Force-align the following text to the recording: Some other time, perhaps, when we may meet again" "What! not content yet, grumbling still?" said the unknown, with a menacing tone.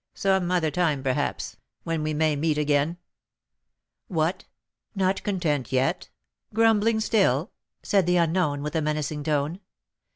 Some 0.15 0.49
other 0.49 0.71
time, 0.71 1.03
perhaps, 1.03 1.57
when 1.83 2.01
we 2.01 2.11
may 2.15 2.35
meet 2.35 2.57
again" 2.57 2.97
"What! 4.07 4.45
not 4.95 5.21
content 5.21 5.71
yet, 5.71 6.09
grumbling 6.55 6.99
still?" 6.99 7.51
said 7.83 8.07
the 8.07 8.17
unknown, 8.17 8.63
with 8.63 8.75
a 8.75 8.81
menacing 8.81 9.21
tone. 9.23 9.59